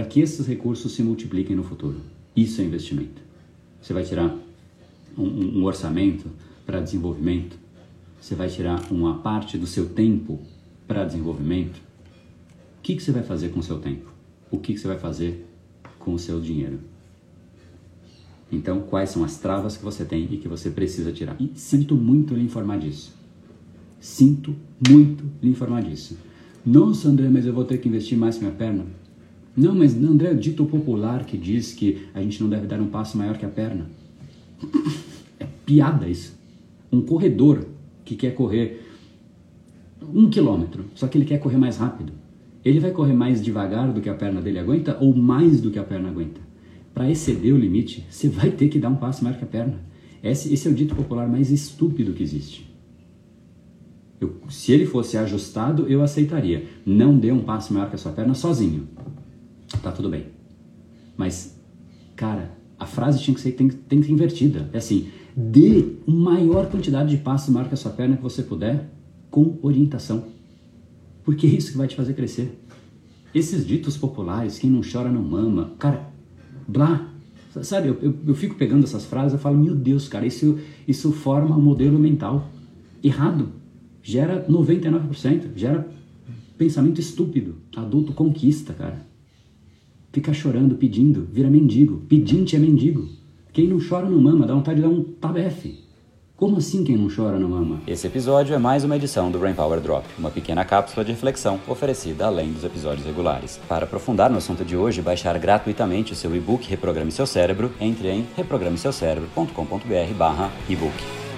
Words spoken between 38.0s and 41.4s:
que quer correr um quilômetro, só que ele quer